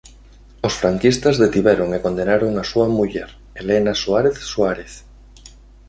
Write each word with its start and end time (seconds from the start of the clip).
Os 0.67 0.73
franquistas 0.81 1.35
detiveron 1.43 1.89
e 1.97 2.03
condenaron 2.05 2.51
á 2.61 2.63
súa 2.71 2.87
muller 2.97 3.29
Elena 3.61 3.93
Suárez 4.01 4.35
Suárez. 4.51 4.93